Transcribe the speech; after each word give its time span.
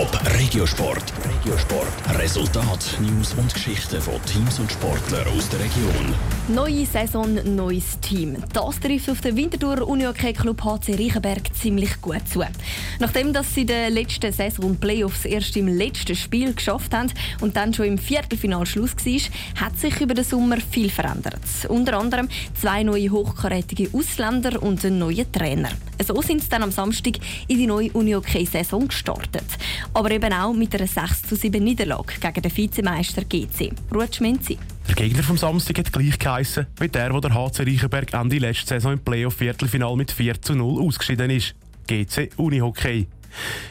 Top 0.00 0.18
Regiosport. 0.38 1.12
Regiosport. 1.28 2.18
Resultat, 2.18 2.98
News 3.00 3.34
und 3.34 3.52
Geschichten 3.52 4.00
von 4.00 4.14
Teams 4.24 4.58
und 4.58 4.72
Sportlern 4.72 5.28
aus 5.28 5.46
der 5.50 5.60
Region. 5.60 6.14
Neue 6.48 6.86
Saison, 6.86 7.38
neues 7.54 8.00
Team. 8.00 8.42
Das 8.54 8.80
trifft 8.80 9.10
auf 9.10 9.20
den 9.20 9.36
Winterthur 9.36 9.86
Unihockey 9.86 10.32
Club 10.32 10.64
HC 10.64 10.94
Reichenberg 10.94 11.54
ziemlich 11.54 12.00
gut 12.00 12.26
zu. 12.26 12.42
Nachdem 12.98 13.34
dass 13.34 13.54
sie 13.54 13.66
der 13.66 13.90
letzten 13.90 14.32
Saison 14.32 14.74
Playoffs 14.74 15.26
erst 15.26 15.54
im 15.58 15.68
letzten 15.68 16.16
Spiel 16.16 16.54
geschafft 16.54 16.94
haben 16.94 17.12
und 17.42 17.56
dann 17.56 17.74
schon 17.74 17.84
im 17.84 17.98
Viertelfinal 17.98 18.64
Schluss 18.64 18.96
war, 18.96 19.66
hat 19.66 19.78
sich 19.78 20.00
über 20.00 20.14
den 20.14 20.24
Sommer 20.24 20.56
viel 20.70 20.88
verändert. 20.88 21.40
Unter 21.68 21.98
anderem 21.98 22.30
zwei 22.58 22.84
neue 22.84 23.10
hochkarätige 23.10 23.90
Ausländer 23.92 24.62
und 24.62 24.82
einen 24.82 24.98
neuen 24.98 25.30
Trainer. 25.30 25.70
So 26.02 26.22
sind 26.22 26.42
sie 26.42 26.48
dann 26.48 26.62
am 26.62 26.72
Samstag 26.72 27.18
in 27.46 27.58
die 27.58 27.66
neue 27.66 27.92
Unihockey-Saison 27.92 28.88
gestartet. 28.88 29.44
Aber 29.92 30.10
eben 30.12 30.32
auch 30.32 30.52
mit 30.52 30.74
einer 30.74 30.86
6 30.86 31.22
zu 31.22 31.34
7 31.34 31.62
Niederlage 31.62 32.14
gegen 32.20 32.42
den 32.42 32.56
Vizemeister 32.56 33.22
GC. 33.24 33.72
Ruth 33.92 34.14
Schminzi. 34.14 34.56
Der 34.88 34.94
Gegner 34.94 35.22
vom 35.22 35.36
Samstag 35.36 35.78
hat 35.78 35.92
gleich 35.92 36.18
geheissen 36.18 36.66
wie 36.78 36.88
der, 36.88 37.12
wo 37.12 37.20
der 37.20 37.34
HC 37.34 37.64
Reichenberg 37.64 38.12
Ende 38.12 38.38
letzte 38.38 38.68
Saison 38.68 38.92
im 38.92 39.00
Playoff-Viertelfinal 39.00 39.96
mit 39.96 40.12
4 40.12 40.40
zu 40.40 40.54
0 40.54 40.80
ausgeschieden 40.80 41.30
ist. 41.30 41.54
GC 41.88 42.30
Unihockey. 42.36 43.08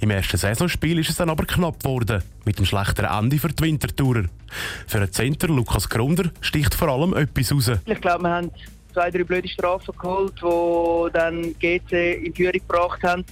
Im 0.00 0.10
ersten 0.10 0.36
Saisonspiel 0.36 0.98
ist 0.98 1.10
es 1.10 1.16
dann 1.16 1.30
aber 1.30 1.44
knapp 1.44 1.80
geworden, 1.80 2.22
mit 2.44 2.56
einem 2.56 2.66
schlechteren 2.66 3.10
Ende 3.10 3.38
für 3.38 3.48
die 3.48 3.62
Wintertourer. 3.62 4.24
Für 4.86 5.00
den 5.00 5.12
Center 5.12 5.48
Lukas 5.48 5.88
Grunder 5.88 6.30
sticht 6.40 6.74
vor 6.74 6.88
allem 6.88 7.14
etwas 7.14 7.52
raus. 7.52 7.70
Ich 7.86 8.00
glaube, 8.00 8.24
wir 8.24 8.30
haben 8.30 8.50
zwei, 8.92 9.10
drei 9.10 9.24
blöde 9.24 9.48
Strafen 9.48 9.94
geholt, 9.96 10.34
die 10.40 11.12
dann 11.12 11.54
GC 11.58 12.24
in 12.24 12.34
Führung 12.34 12.52
gebracht 12.52 13.02
haben. 13.02 13.24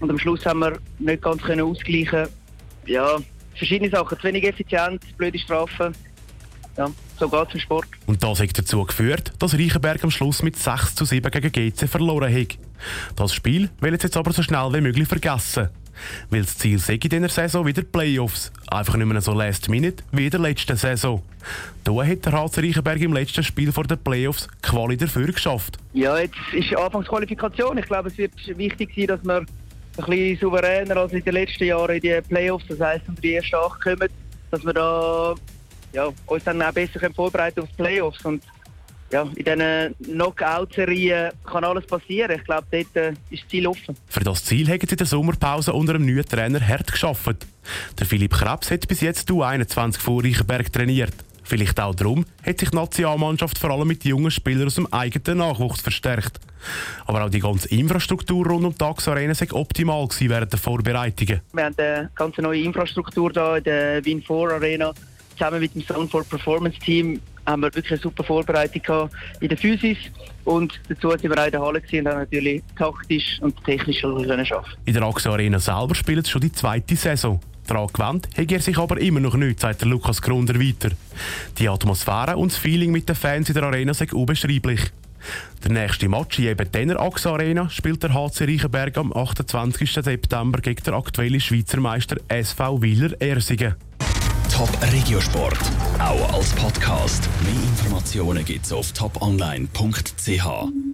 Und 0.00 0.10
am 0.10 0.18
Schluss 0.18 0.44
haben 0.46 0.60
wir 0.60 0.78
nicht 0.98 1.22
ganz 1.22 1.42
können 1.42 1.62
ausgleichen. 1.62 2.26
Ja, 2.86 3.18
verschiedene 3.54 3.90
Sachen, 3.90 4.18
zu 4.18 4.24
wenig 4.24 4.44
effizient, 4.44 5.16
blöde 5.16 5.38
Strafen. 5.38 5.94
Ja, 6.76 6.90
so 7.18 7.28
geht 7.28 7.48
es 7.48 7.54
im 7.54 7.60
Sport. 7.60 7.86
Und 8.06 8.22
das 8.22 8.40
hat 8.40 8.58
dazu 8.58 8.84
geführt, 8.84 9.32
dass 9.38 9.54
Reichenberg 9.54 10.02
am 10.02 10.10
Schluss 10.10 10.42
mit 10.42 10.56
6 10.56 10.94
zu 10.94 11.04
7 11.04 11.30
gegen 11.30 11.52
GC 11.52 11.88
verloren 11.88 12.34
hat. 12.34 12.58
Das 13.16 13.34
Spiel 13.34 13.68
will 13.80 13.92
jetzt 13.92 14.16
aber 14.16 14.32
so 14.32 14.42
schnell 14.42 14.72
wie 14.72 14.80
möglich 14.80 15.06
vergessen. 15.06 15.68
Weil 16.30 16.42
das 16.42 16.56
Ziel 16.56 16.78
sei 16.78 16.94
in 16.94 17.00
dieser 17.00 17.28
Saison 17.28 17.66
wieder 17.66 17.82
Playoffs. 17.82 18.50
Einfach 18.68 18.96
nicht 18.96 19.06
mehr 19.06 19.20
so 19.20 19.32
last 19.32 19.68
minute 19.68 20.02
wie 20.12 20.24
in 20.24 20.30
der 20.30 20.40
letzten 20.40 20.76
Saison. 20.76 21.22
Da 21.84 21.92
hat 21.92 22.24
der 22.24 22.32
HC 22.32 22.60
Reichenberg 22.60 23.00
im 23.00 23.12
letzten 23.12 23.44
Spiel 23.44 23.72
vor 23.72 23.84
den 23.84 23.98
Playoffs 23.98 24.48
Quali 24.62 24.96
dafür 24.96 25.26
geschafft. 25.26 25.78
Ja, 25.92 26.18
jetzt 26.18 26.36
ist 26.52 26.74
Anfangsqualifikation. 26.74 27.76
Ich 27.78 27.86
glaube, 27.86 28.08
es 28.08 28.16
wird 28.16 28.32
wichtig 28.56 28.90
sein, 28.96 29.06
dass 29.08 29.24
wir 29.24 29.44
ein 29.98 30.04
bisschen 30.04 30.38
souveräner 30.38 30.96
als 30.96 31.12
in 31.12 31.24
den 31.24 31.34
letzten 31.34 31.64
Jahren 31.64 31.96
in 31.96 32.00
die 32.00 32.20
Playoffs, 32.28 32.66
das 32.68 32.80
heisst, 32.80 33.08
unter 33.08 33.20
die 33.20 33.34
ersten 33.34 33.56
acht 33.56 33.80
kommen, 33.80 34.08
dass 34.50 34.64
wir 34.64 34.72
da 34.72 35.34
ja, 35.92 36.08
uns 36.26 36.44
dann 36.44 36.62
auch 36.62 36.72
besser 36.72 37.00
vorbereiten 37.14 37.60
auf 37.60 37.68
die 37.68 37.82
Playoffs. 37.82 38.24
Und 38.24 38.42
ja, 39.12 39.22
in 39.22 39.44
diesen 39.44 39.94
Knockout-Serien 40.16 41.32
kann 41.44 41.64
alles 41.64 41.86
passieren. 41.86 42.38
Ich 42.38 42.44
glaube, 42.44 42.66
dort 42.70 42.96
äh, 42.96 43.10
ist 43.30 43.42
das 43.42 43.48
Ziel 43.50 43.66
offen. 43.66 43.96
Für 44.06 44.20
das 44.20 44.44
Ziel 44.44 44.68
haben 44.68 44.80
sie 44.80 44.92
in 44.92 44.96
der 44.96 45.06
Sommerpause 45.06 45.72
unter 45.72 45.94
einem 45.94 46.06
neuen 46.06 46.24
Trainer 46.24 46.60
hart 46.60 46.92
geschafft. 46.92 47.46
Der 47.98 48.06
Philipp 48.06 48.32
Krebs 48.32 48.70
hat 48.70 48.86
bis 48.86 49.00
jetzt 49.00 49.28
U21 49.30 49.98
vor 49.98 50.22
Reichenberg 50.22 50.72
trainiert. 50.72 51.14
Vielleicht 51.50 51.80
auch 51.80 51.96
darum 51.96 52.24
hat 52.46 52.60
sich 52.60 52.70
die 52.70 52.76
Nationalmannschaft 52.76 53.58
vor 53.58 53.70
allem 53.70 53.88
mit 53.88 54.04
jungen 54.04 54.30
Spielern 54.30 54.68
aus 54.68 54.76
dem 54.76 54.86
eigenen 54.92 55.38
Nachwuchs 55.38 55.80
verstärkt. 55.80 56.38
Aber 57.06 57.24
auch 57.24 57.28
die 57.28 57.40
ganze 57.40 57.68
Infrastruktur 57.70 58.46
rund 58.46 58.64
um 58.64 58.72
die 58.72 58.84
AXA 58.84 59.10
Arena 59.10 59.34
sei 59.34 59.48
optimal 59.50 60.06
gewesen 60.06 60.28
während 60.28 60.52
der 60.52 60.60
Vorbereitungen. 60.60 61.40
Wir 61.52 61.64
haben 61.64 61.74
eine 61.76 62.08
ganz 62.14 62.38
neue 62.38 62.62
Infrastruktur 62.62 63.32
hier 63.32 63.56
in 63.56 63.64
der 63.64 64.04
Win 64.04 64.22
4 64.22 64.36
Arena. 64.36 64.92
Zusammen 65.36 65.58
mit 65.58 65.74
dem 65.74 65.84
Zone 65.84 66.06
for 66.06 66.22
Performance 66.22 66.78
Team 66.78 67.20
haben 67.46 67.62
wir 67.62 67.74
wirklich 67.74 67.90
eine 67.90 68.00
super 68.00 68.22
Vorbereitung 68.22 68.82
gehabt 68.82 69.12
in 69.40 69.48
der 69.48 69.58
Physis. 69.58 69.98
Und 70.44 70.80
dazu 70.88 71.10
sind 71.10 71.24
wir 71.24 71.36
auch 71.36 71.46
in 71.46 71.50
der 71.50 71.60
Halle 71.60 71.82
und 71.92 72.06
haben 72.06 72.18
natürlich 72.18 72.62
taktisch 72.78 73.40
und 73.40 73.56
technisch 73.64 74.02
können 74.02 74.30
arbeiten. 74.30 74.64
In 74.84 74.94
der 74.94 75.02
AXA 75.02 75.32
Arena 75.32 75.58
selber 75.58 75.96
spielt 75.96 76.26
es 76.26 76.30
schon 76.30 76.42
die 76.42 76.52
zweite 76.52 76.94
Saison. 76.94 77.40
Daran 77.70 77.86
gewandt 77.92 78.28
hat 78.36 78.50
er 78.50 78.60
sich 78.60 78.78
aber 78.78 79.00
immer 79.00 79.20
noch 79.20 79.36
nicht, 79.36 79.60
sagt 79.60 79.82
der 79.82 79.88
Lukas 79.88 80.20
Grunder 80.20 80.58
weiter. 80.58 80.90
Die 81.56 81.68
Atmosphäre 81.68 82.36
und 82.36 82.50
das 82.50 82.58
Feeling 82.58 82.90
mit 82.90 83.08
den 83.08 83.14
Fans 83.14 83.48
in 83.48 83.54
der 83.54 83.62
Arena 83.62 83.94
sind 83.94 84.12
unbeschreiblich. 84.12 84.80
Der 85.62 85.70
nächste 85.70 86.08
Match 86.08 86.40
in 86.40 86.46
eben 86.46 86.72
dieser 86.72 87.00
AXA 87.00 87.30
Arena 87.30 87.70
spielt 87.70 88.02
der 88.02 88.12
HC 88.12 88.46
Reichenberg 88.46 88.98
am 88.98 89.12
28. 89.12 89.92
September 89.92 90.60
gegen 90.60 90.82
den 90.82 90.94
aktuellen 90.94 91.40
Schweizer 91.40 91.78
Meister 91.78 92.16
SV 92.26 92.82
Wieler 92.82 93.20
Ersingen. 93.20 93.76
Top 94.52 94.70
Regiosport, 94.92 95.60
auch 96.00 96.34
als 96.34 96.50
Podcast. 96.54 97.28
Mehr 97.44 97.52
Informationen 97.52 98.44
gibt's 98.44 98.72
auf 98.72 98.90
toponline.ch. 98.90 100.89